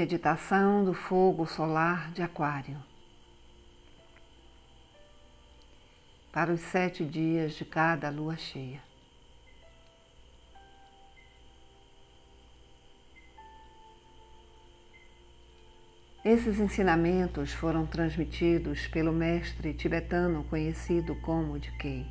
Meditação 0.00 0.84
do 0.84 0.94
fogo 0.94 1.44
solar 1.44 2.12
de 2.12 2.22
Aquário. 2.22 2.80
Para 6.30 6.52
os 6.52 6.60
sete 6.60 7.04
dias 7.04 7.54
de 7.54 7.64
cada 7.64 8.08
lua 8.08 8.36
cheia. 8.36 8.80
Esses 16.24 16.60
ensinamentos 16.60 17.52
foram 17.52 17.84
transmitidos 17.84 18.86
pelo 18.86 19.12
mestre 19.12 19.74
tibetano 19.74 20.44
conhecido 20.44 21.16
como 21.22 21.58
Dikei. 21.58 22.06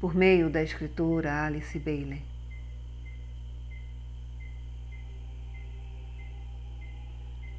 Por 0.00 0.14
meio 0.14 0.48
da 0.48 0.62
escritora 0.62 1.44
Alice 1.44 1.76
Bailey. 1.80 2.35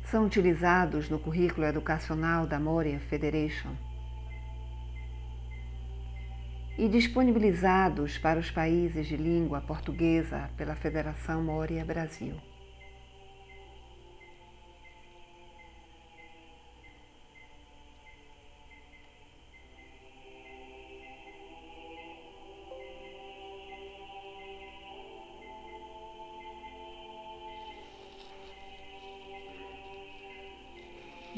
São 0.09 0.25
utilizados 0.25 1.09
no 1.09 1.19
currículo 1.19 1.67
educacional 1.67 2.47
da 2.47 2.57
Moria 2.57 2.97
Federation 2.97 3.75
e 6.77 6.87
disponibilizados 6.87 8.17
para 8.17 8.39
os 8.39 8.49
países 8.49 9.05
de 9.05 9.17
língua 9.17 9.59
portuguesa 9.59 10.49
pela 10.55 10.75
Federação 10.75 11.43
Moria 11.43 11.83
Brasil. 11.83 12.37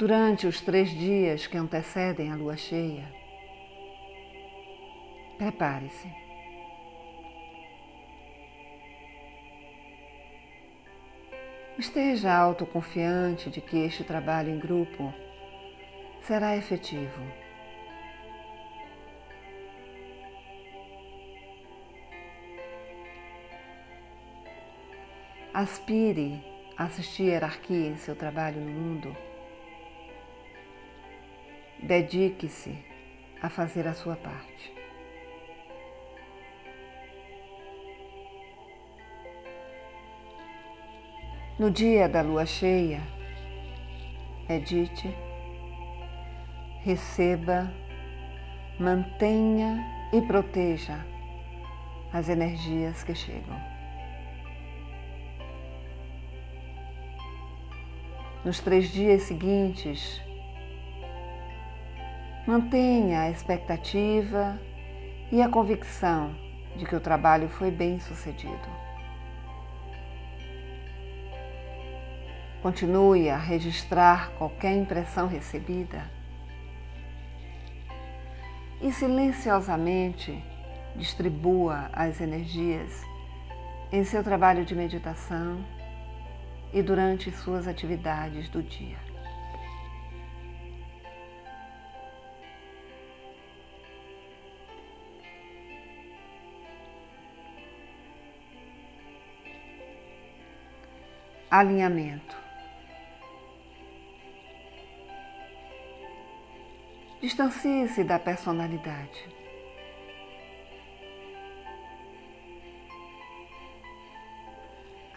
Durante 0.00 0.46
os 0.46 0.62
três 0.62 0.88
dias 0.88 1.46
que 1.46 1.58
antecedem 1.58 2.32
a 2.32 2.34
lua 2.34 2.56
cheia. 2.56 3.06
Prepare-se. 5.36 6.08
Esteja 11.78 12.34
autoconfiante 12.34 13.50
de 13.50 13.60
que 13.60 13.76
este 13.76 14.02
trabalho 14.02 14.48
em 14.48 14.58
grupo 14.58 15.12
será 16.22 16.56
efetivo. 16.56 17.20
Aspire 25.52 26.42
a 26.78 26.84
assistir 26.84 27.24
hierarquia 27.24 27.88
em 27.88 27.98
seu 27.98 28.16
trabalho 28.16 28.62
no 28.62 28.70
mundo 28.70 29.30
Dedique-se 31.82 32.76
a 33.42 33.48
fazer 33.48 33.88
a 33.88 33.94
sua 33.94 34.14
parte. 34.16 34.72
No 41.58 41.70
dia 41.70 42.08
da 42.08 42.20
lua 42.22 42.44
cheia, 42.44 43.00
medite, 44.48 45.14
receba, 46.82 47.72
mantenha 48.78 49.82
e 50.12 50.20
proteja 50.22 51.04
as 52.12 52.28
energias 52.28 53.02
que 53.04 53.14
chegam. 53.14 53.58
Nos 58.44 58.60
três 58.60 58.90
dias 58.90 59.22
seguintes, 59.22 60.20
Mantenha 62.50 63.20
a 63.20 63.30
expectativa 63.30 64.60
e 65.30 65.40
a 65.40 65.48
convicção 65.48 66.34
de 66.74 66.84
que 66.84 66.96
o 66.96 67.00
trabalho 67.00 67.48
foi 67.48 67.70
bem 67.70 68.00
sucedido. 68.00 68.68
Continue 72.60 73.30
a 73.30 73.36
registrar 73.36 74.32
qualquer 74.32 74.76
impressão 74.76 75.28
recebida 75.28 76.10
e 78.80 78.92
silenciosamente 78.92 80.42
distribua 80.96 81.88
as 81.92 82.20
energias 82.20 83.00
em 83.92 84.02
seu 84.02 84.24
trabalho 84.24 84.64
de 84.64 84.74
meditação 84.74 85.64
e 86.72 86.82
durante 86.82 87.30
suas 87.30 87.68
atividades 87.68 88.48
do 88.48 88.60
dia. 88.60 89.09
Alinhamento. 101.50 102.38
Distancie-se 107.20 108.04
da 108.04 108.18
personalidade. 108.18 109.28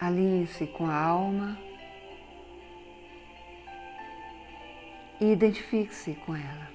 Alinhe-se 0.01 0.67
com 0.67 0.85
a 0.85 0.95
alma 0.95 1.57
e 5.21 5.31
identifique-se 5.31 6.15
com 6.25 6.35
ela. 6.35 6.72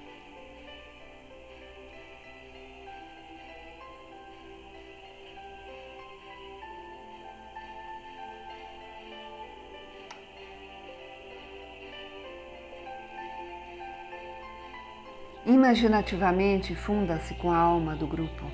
Imaginativamente 15.49 16.75
funda-se 16.75 17.33
com 17.33 17.49
a 17.49 17.57
alma 17.57 17.95
do 17.95 18.05
grupo. 18.05 18.45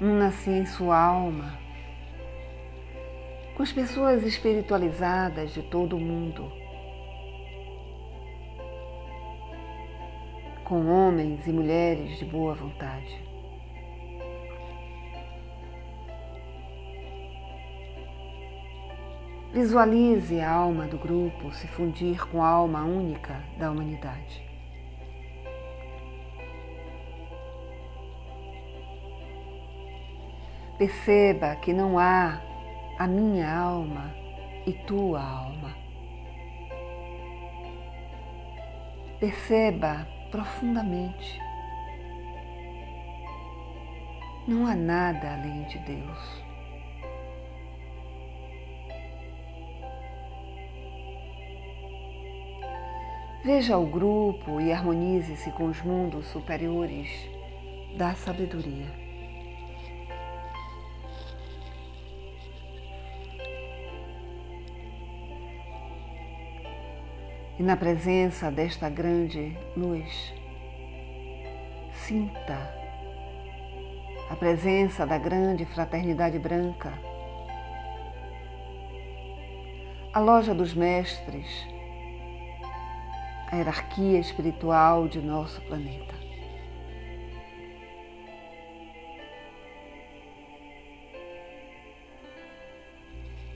Una-se 0.00 0.50
em 0.50 0.66
sua 0.66 0.98
alma 0.98 1.56
com 3.54 3.62
as 3.62 3.72
pessoas 3.72 4.24
espiritualizadas 4.24 5.54
de 5.54 5.62
todo 5.62 5.96
o 5.96 6.00
mundo, 6.00 6.50
com 10.64 10.84
homens 10.88 11.46
e 11.46 11.52
mulheres 11.52 12.18
de 12.18 12.24
boa 12.24 12.54
vontade. 12.54 13.31
Visualize 19.52 20.40
a 20.40 20.50
alma 20.50 20.86
do 20.86 20.96
grupo 20.96 21.52
se 21.52 21.68
fundir 21.68 22.26
com 22.28 22.42
a 22.42 22.48
alma 22.48 22.84
única 22.84 23.44
da 23.58 23.70
humanidade. 23.70 24.42
Perceba 30.78 31.54
que 31.56 31.74
não 31.74 31.98
há 31.98 32.40
a 32.98 33.06
minha 33.06 33.54
alma 33.54 34.14
e 34.66 34.72
tua 34.86 35.22
alma. 35.22 35.76
Perceba 39.20 40.08
profundamente. 40.30 41.38
Não 44.48 44.66
há 44.66 44.74
nada 44.74 45.34
além 45.34 45.64
de 45.64 45.78
Deus. 45.80 46.51
Veja 53.44 53.76
o 53.76 53.84
grupo 53.84 54.60
e 54.60 54.70
harmonize-se 54.70 55.50
com 55.50 55.64
os 55.64 55.82
mundos 55.82 56.28
superiores 56.28 57.08
da 57.96 58.14
sabedoria. 58.14 58.86
E 67.58 67.62
na 67.64 67.76
presença 67.76 68.48
desta 68.48 68.88
grande 68.88 69.58
luz, 69.76 70.32
sinta 72.06 72.72
a 74.30 74.36
presença 74.36 75.04
da 75.04 75.18
grande 75.18 75.64
fraternidade 75.64 76.38
branca, 76.38 76.92
a 80.12 80.20
loja 80.20 80.54
dos 80.54 80.74
mestres, 80.74 81.72
a 83.52 83.56
hierarquia 83.56 84.18
espiritual 84.18 85.06
de 85.06 85.20
nosso 85.20 85.60
planeta. 85.62 86.22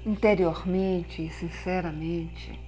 interiormente 0.07 1.21
e 1.21 1.31
sinceramente, 1.31 2.61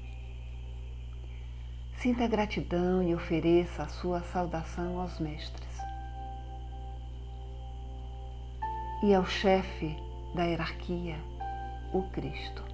sinta 1.94 2.26
gratidão 2.26 3.00
e 3.00 3.14
ofereça 3.14 3.84
a 3.84 3.88
sua 3.88 4.22
saudação 4.22 5.00
aos 5.00 5.20
mestres 5.20 5.78
e 9.04 9.14
ao 9.14 9.24
chefe 9.24 9.96
da 10.34 10.46
hierarquia, 10.46 11.14
o 11.92 12.02
Cristo. 12.10 12.67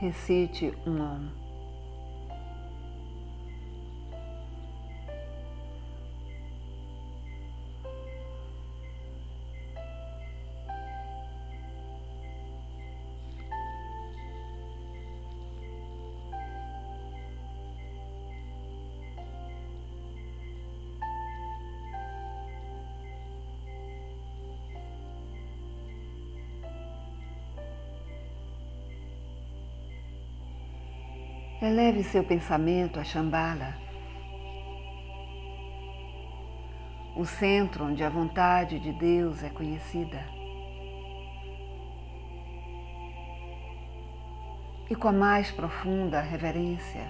Recite 0.00 0.72
um 0.86 0.98
Om. 0.98 1.39
Eleve 31.62 32.02
seu 32.02 32.24
pensamento 32.24 32.98
a 32.98 33.04
Shambhala, 33.04 33.76
o 37.14 37.26
centro 37.26 37.84
onde 37.84 38.02
a 38.02 38.08
vontade 38.08 38.80
de 38.80 38.90
Deus 38.92 39.42
é 39.42 39.50
conhecida. 39.50 40.24
E 44.88 44.94
com 44.94 45.08
a 45.08 45.12
mais 45.12 45.50
profunda 45.50 46.22
reverência. 46.22 47.06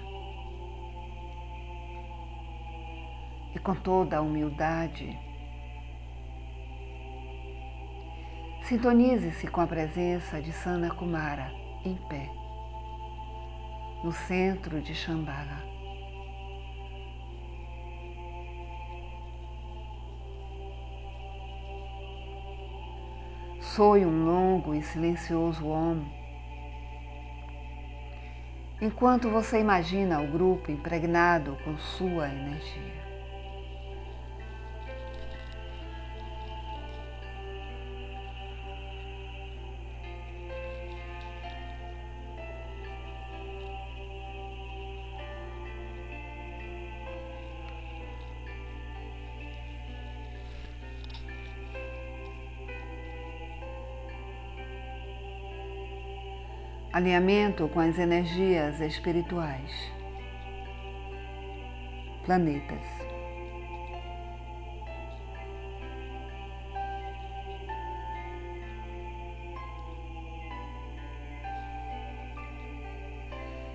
E 3.55 3.58
com 3.61 3.76
toda 3.76 4.19
a 4.19 4.20
humildade, 4.20 5.17
sintonize-se 8.64 9.47
com 9.47 9.61
a 9.61 9.67
presença 9.69 10.43
de 10.43 10.50
Sana 10.50 10.91
Kumara 10.91 11.52
em 11.85 11.94
pé 12.08 12.40
no 14.02 14.12
centro 14.12 14.81
de 14.81 14.94
Shambhala. 14.94 15.62
Soe 23.61 24.05
um 24.05 24.25
longo 24.25 24.75
e 24.75 24.82
silencioso 24.82 25.69
Om, 25.69 26.05
enquanto 28.81 29.29
você 29.31 29.61
imagina 29.61 30.20
o 30.20 30.26
grupo 30.26 30.70
impregnado 30.70 31.56
com 31.62 31.76
sua 31.76 32.29
energia. 32.29 33.00
Alinhamento 56.93 57.69
com 57.69 57.79
as 57.79 57.99
energias 57.99 58.81
espirituais, 58.81 59.71
planetas. 62.25 62.81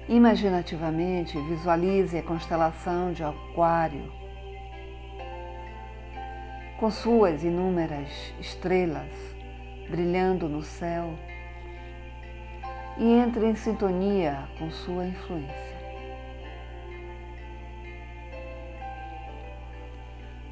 Imaginativamente, 0.10 1.40
visualize 1.48 2.18
a 2.18 2.22
constelação 2.22 3.14
de 3.14 3.24
Aquário, 3.24 4.12
com 6.78 6.92
suas 6.92 7.44
inúmeras 7.44 8.34
estrelas 8.40 9.10
brilhando 9.90 10.50
no 10.50 10.62
céu 10.62 11.18
e 12.98 13.04
entre 13.04 13.46
em 13.46 13.56
sintonia 13.56 14.48
com 14.58 14.70
sua 14.72 15.06
influência. 15.06 15.76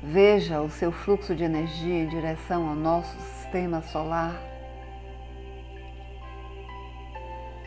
Veja 0.01 0.61
o 0.61 0.69
seu 0.69 0.91
fluxo 0.91 1.33
de 1.33 1.45
energia 1.45 2.03
em 2.03 2.07
direção 2.07 2.67
ao 2.67 2.75
nosso 2.75 3.17
sistema 3.21 3.81
solar, 3.81 4.37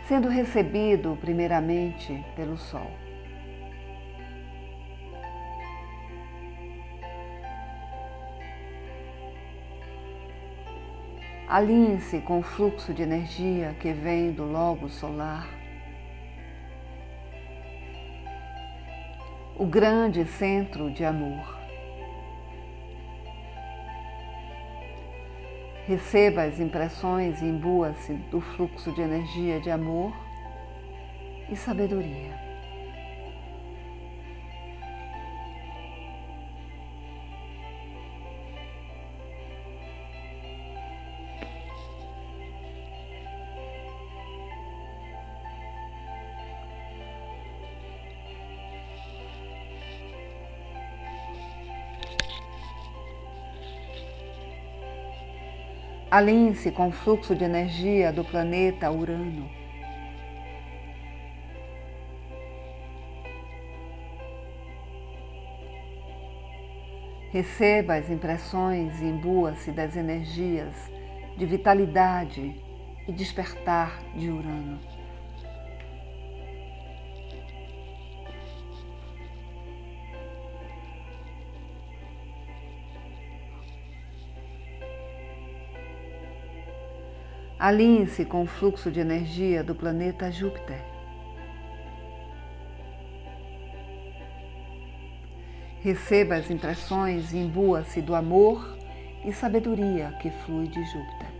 sendo 0.07 0.29
recebido 0.29 1.17
primeiramente 1.21 2.23
pelo 2.37 2.59
Sol. 2.59 3.06
Alinhe-se 11.49 12.19
com 12.23 12.41
o 12.41 12.43
fluxo 12.43 12.93
de 12.93 13.03
energia 13.03 13.73
que 13.79 13.93
vem 13.93 14.33
do 14.33 14.45
logo 14.45 14.89
solar. 14.89 15.49
O 19.57 19.65
grande 19.65 20.25
centro 20.25 20.91
de 20.91 21.05
amor. 21.05 21.57
Receba 25.87 26.43
as 26.43 26.59
impressões 26.59 27.41
e 27.41 27.45
imbua-se 27.45 28.15
do 28.15 28.41
fluxo 28.41 28.91
de 28.91 29.03
energia 29.03 29.61
de 29.61 29.71
amor 29.71 30.13
e 31.49 31.55
sabedoria. 31.55 32.46
Alinhe-se 56.17 56.71
com 56.71 56.89
o 56.89 56.93
fluxo 56.93 57.37
de 57.37 57.45
energia 57.45 58.11
do 58.11 58.25
planeta 58.25 58.91
Urano. 58.91 59.51
Receba 67.31 67.97
as 67.97 68.09
impressões 68.09 68.99
e 69.03 69.05
imbua-se 69.05 69.71
das 69.71 69.95
energias 69.95 70.91
de 71.37 71.45
vitalidade 71.45 72.65
e 73.07 73.13
despertar 73.13 74.03
de 74.15 74.31
Urano. 74.31 74.96
Alinhe-se 87.59 88.25
com 88.27 88.43
o 88.43 88.47
fluxo 88.47 88.91
de 88.91 89.01
energia 89.01 89.65
do 89.65 89.75
planeta 89.75 90.31
Júpiter. 90.31 90.85
Receba 95.81 96.35
as 96.35 96.51
impressões 96.51 97.33
e 97.33 97.39
imbua-se 97.39 98.03
do 98.03 98.15
amor 98.15 98.77
e 99.25 99.33
sabedoria 99.33 100.13
que 100.21 100.31
flui 100.31 100.69
de 100.69 100.85
Júpiter. 100.85 101.36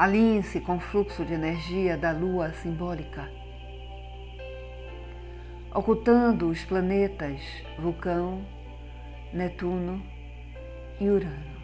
Alinhe-se 0.00 0.60
com 0.60 0.76
o 0.76 0.80
fluxo 0.80 1.26
de 1.26 1.34
energia 1.34 1.94
da 1.94 2.10
Lua 2.10 2.54
simbólica, 2.54 3.30
ocultando 5.74 6.48
os 6.48 6.64
planetas 6.64 7.38
Vulcão, 7.78 8.42
Netuno 9.30 10.02
e 10.98 11.06
Urano. 11.06 11.60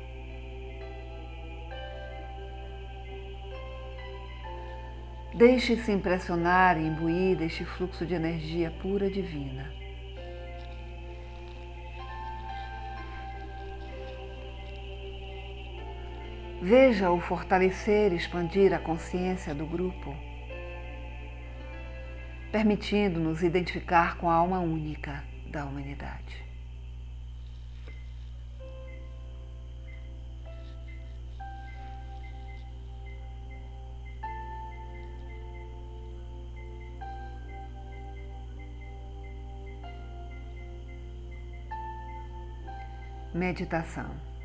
Deixe-se 5.34 5.90
impressionar 5.90 6.76
e 6.76 6.86
imbuir 6.86 7.38
deste 7.38 7.64
fluxo 7.64 8.04
de 8.04 8.12
energia 8.12 8.70
pura 8.82 9.08
divina. 9.08 9.85
Veja 16.68 17.12
o 17.12 17.20
fortalecer 17.20 18.12
e 18.12 18.16
expandir 18.16 18.74
a 18.74 18.80
consciência 18.80 19.54
do 19.54 19.64
grupo, 19.64 20.12
permitindo-nos 22.50 23.44
identificar 23.44 24.18
com 24.18 24.28
a 24.28 24.34
alma 24.34 24.58
única 24.58 25.22
da 25.48 25.64
humanidade. 25.64 26.44
Meditação. 43.32 44.35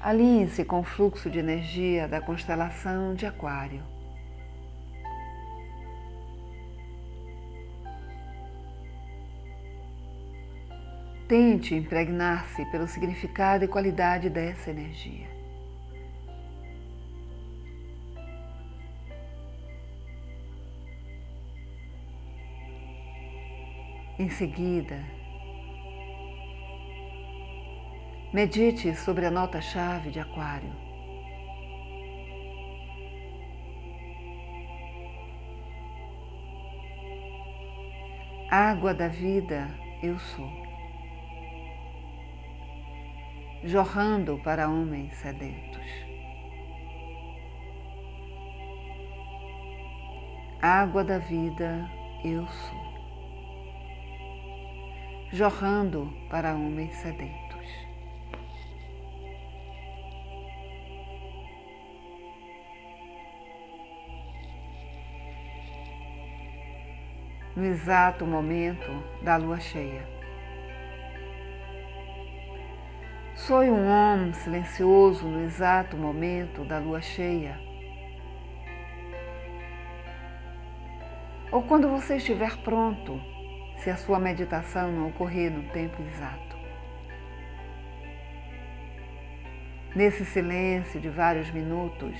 Alinhe-se 0.00 0.64
com 0.64 0.80
o 0.80 0.82
fluxo 0.82 1.28
de 1.28 1.38
energia 1.38 2.08
da 2.08 2.22
constelação 2.22 3.14
de 3.14 3.26
Aquário. 3.26 3.82
Tente 11.28 11.74
impregnar-se 11.74 12.64
pelo 12.70 12.88
significado 12.88 13.62
e 13.62 13.68
qualidade 13.68 14.30
dessa 14.30 14.70
energia. 14.70 15.28
Em 24.18 24.30
seguida, 24.30 25.19
medite 28.32 28.94
sobre 28.94 29.26
a 29.26 29.30
nota-chave 29.30 30.10
de 30.10 30.20
Aquário. 30.20 30.72
Água 38.50 38.94
da 38.94 39.08
vida, 39.08 39.68
eu 40.02 40.18
sou. 40.18 40.50
Jorrando 43.64 44.38
para 44.42 44.68
homens 44.68 45.14
sedentos. 45.16 45.80
Água 50.62 51.04
da 51.04 51.18
vida, 51.18 51.88
eu 52.24 52.46
sou 52.46 52.90
jorrando 55.32 56.12
para 56.28 56.54
homens 56.54 56.92
sedentos. 56.96 57.49
No 67.60 67.66
exato 67.66 68.26
momento 68.26 68.90
da 69.20 69.36
lua 69.36 69.60
cheia. 69.60 70.02
Sou 73.34 73.60
um 73.60 73.86
homem 73.86 74.32
silencioso 74.32 75.28
no 75.28 75.44
exato 75.44 75.94
momento 75.94 76.64
da 76.64 76.78
lua 76.78 77.02
cheia. 77.02 77.60
Ou 81.52 81.62
quando 81.64 81.86
você 81.86 82.16
estiver 82.16 82.56
pronto 82.62 83.20
se 83.76 83.90
a 83.90 83.96
sua 83.98 84.18
meditação 84.18 84.90
não 84.90 85.08
ocorrer 85.08 85.52
no 85.52 85.64
tempo 85.64 86.00
exato. 86.00 86.56
Nesse 89.94 90.24
silêncio 90.24 90.98
de 90.98 91.10
vários 91.10 91.50
minutos, 91.50 92.16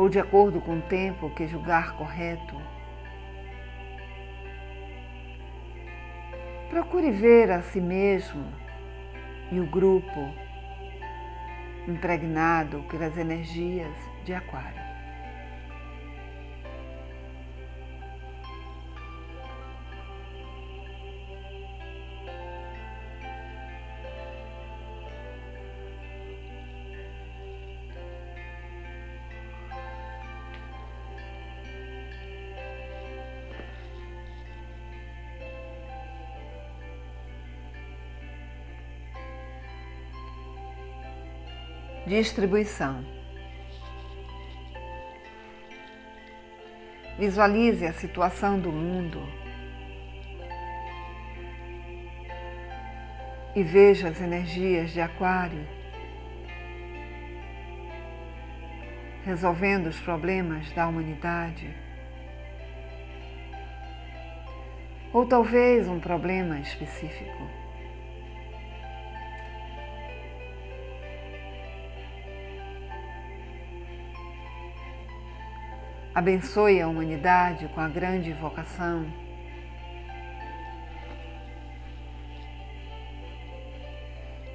ou 0.00 0.08
de 0.08 0.18
acordo 0.18 0.62
com 0.62 0.78
o 0.78 0.80
tempo 0.80 1.28
que 1.28 1.46
julgar 1.46 1.94
correto, 1.94 2.56
procure 6.70 7.10
ver 7.10 7.50
a 7.50 7.60
si 7.60 7.82
mesmo 7.82 8.42
e 9.52 9.60
o 9.60 9.66
grupo 9.66 10.34
impregnado 11.86 12.82
pelas 12.84 13.18
energias 13.18 13.94
de 14.24 14.32
Aquário. 14.32 14.79
Distribuição. 42.06 43.04
Visualize 47.18 47.86
a 47.86 47.92
situação 47.92 48.58
do 48.58 48.72
mundo 48.72 49.20
e 53.54 53.62
veja 53.62 54.08
as 54.08 54.20
energias 54.20 54.90
de 54.92 55.00
Aquário 55.00 55.80
resolvendo 59.24 59.86
os 59.86 60.00
problemas 60.00 60.70
da 60.72 60.88
humanidade. 60.88 61.68
Ou 65.12 65.26
talvez 65.26 65.88
um 65.88 66.00
problema 66.00 66.58
específico. 66.60 67.59
Abençoe 76.12 76.82
a 76.82 76.88
humanidade 76.88 77.68
com 77.68 77.80
a 77.80 77.86
grande 77.86 78.32
vocação. 78.32 79.06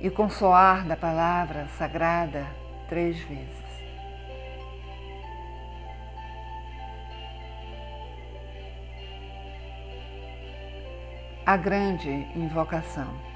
E 0.01 0.09
com 0.09 0.29
soar 0.29 0.85
da 0.85 0.97
palavra 0.97 1.65
sagrada 1.77 2.45
três 2.89 3.17
vezes. 3.21 3.65
A 11.45 11.55
grande 11.55 12.09
invocação. 12.35 13.34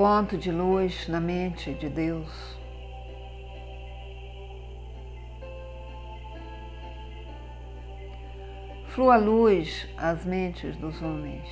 Ponto 0.00 0.38
de 0.38 0.50
luz 0.50 1.06
na 1.08 1.20
mente 1.20 1.74
de 1.74 1.90
Deus. 1.90 2.58
Flua 8.94 9.18
luz 9.18 9.86
às 9.98 10.24
mentes 10.24 10.74
dos 10.78 11.02
homens. 11.02 11.46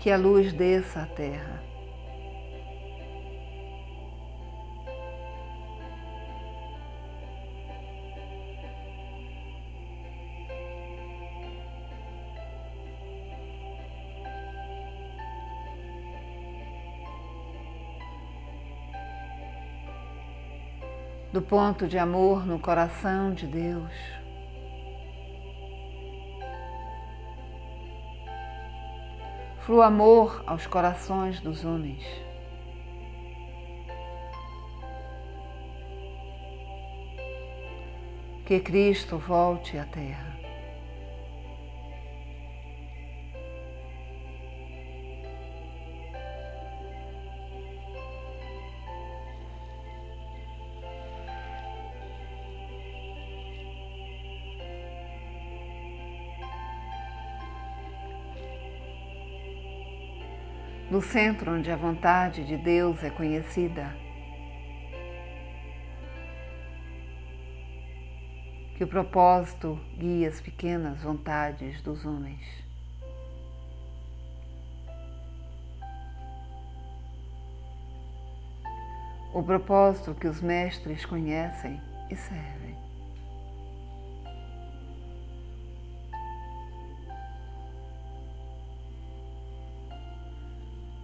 Que 0.00 0.10
a 0.10 0.16
luz 0.16 0.50
desça 0.54 1.02
à 1.02 1.06
terra. 1.08 1.75
do 21.32 21.42
ponto 21.42 21.86
de 21.86 21.98
amor 21.98 22.46
no 22.46 22.58
coração 22.58 23.32
de 23.32 23.46
Deus. 23.46 23.92
Flua 29.66 29.86
amor 29.86 30.44
aos 30.46 30.64
corações 30.66 31.40
dos 31.40 31.64
homens. 31.64 32.04
Que 38.46 38.60
Cristo 38.60 39.18
volte 39.18 39.76
à 39.76 39.84
Terra. 39.84 40.35
No 60.96 61.02
centro 61.02 61.52
onde 61.52 61.70
a 61.70 61.76
vontade 61.76 62.42
de 62.42 62.56
Deus 62.56 63.04
é 63.04 63.10
conhecida. 63.10 63.94
Que 68.74 68.84
o 68.84 68.86
propósito 68.86 69.78
guie 69.98 70.24
as 70.24 70.40
pequenas 70.40 71.02
vontades 71.02 71.82
dos 71.82 72.02
homens. 72.06 72.40
O 79.34 79.42
propósito 79.42 80.14
que 80.14 80.26
os 80.26 80.40
mestres 80.40 81.04
conhecem 81.04 81.78
e 82.10 82.16
servem. 82.16 82.85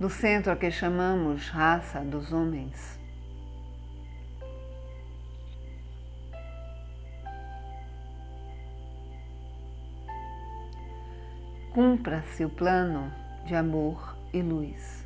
Do 0.03 0.11
centro 0.11 0.51
a 0.51 0.57
que 0.57 0.69
chamamos 0.69 1.49
raça 1.49 2.01
dos 2.01 2.33
homens. 2.33 2.99
Cumpra-se 11.73 12.45
o 12.45 12.51
plano 12.51 13.13
de 13.47 13.55
amor 13.55 14.17
e 14.33 14.43
luz. 14.43 15.02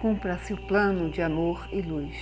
Cumpra-se 0.00 0.54
o 0.54 0.56
plano 0.56 1.10
de 1.10 1.20
amor 1.20 1.68
e 1.70 1.82
luz. 1.82 2.16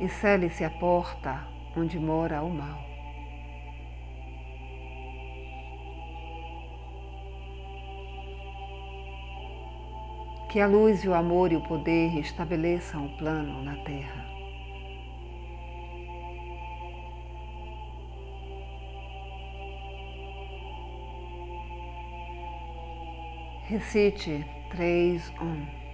E 0.00 0.08
cele-se 0.08 0.64
a 0.64 0.70
porta 0.70 1.46
onde 1.76 1.98
mora 1.98 2.42
o 2.42 2.50
mal. 2.50 2.86
Que 10.50 10.60
a 10.60 10.66
luz 10.66 11.04
e 11.04 11.08
o 11.08 11.14
amor 11.14 11.52
e 11.52 11.56
o 11.56 11.60
poder 11.60 12.18
estabeleçam 12.18 13.04
o 13.04 13.16
plano 13.18 13.62
na 13.62 13.76
terra. 13.84 14.35
Recite 23.68 24.46
três 24.70 25.32
Om. 25.40 25.85